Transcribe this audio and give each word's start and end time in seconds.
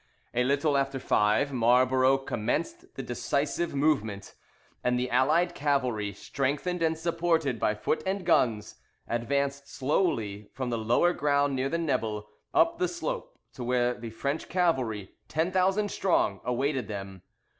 A 0.33 0.43
little 0.43 0.77
after 0.77 0.97
five, 0.99 1.53
Marlborough 1.53 2.17
commenced 2.17 2.95
the 2.95 3.03
decisive 3.03 3.75
movement, 3.75 4.33
and 4.83 4.97
the 4.97 5.11
allied 5.11 5.53
cavalry, 5.53 6.11
strengthened 6.11 6.81
and 6.81 6.97
supported 6.97 7.59
by 7.59 7.75
foot 7.75 8.01
and 8.03 8.25
guns, 8.25 8.81
advanced 9.07 9.69
slowly 9.71 10.49
from 10.55 10.71
the 10.71 10.77
lower 10.79 11.13
ground 11.13 11.55
near 11.55 11.69
the 11.69 11.77
Nebel 11.77 12.27
up 12.51 12.79
the 12.79 12.87
slope 12.87 13.37
to 13.53 13.63
where 13.63 13.93
the 13.93 14.09
French 14.09 14.49
cavalry, 14.49 15.11
ten 15.27 15.51
thousand 15.51 15.91
strong, 15.91 16.41
awaited 16.43 16.87
them. 16.87 17.21